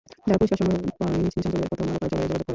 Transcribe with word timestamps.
যারা 0.27 0.37
পুরস্কার 0.39 0.59
সংগ্রহ 0.59 0.79
করোনি, 0.99 1.17
নিজ 1.23 1.33
নিজ 1.37 1.45
অঞ্চলে 1.47 1.69
প্রথম 1.71 1.87
আলো 1.91 1.97
কার্যালয়ে 2.01 2.29
যোগাযোগ 2.31 2.39
করো। 2.43 2.49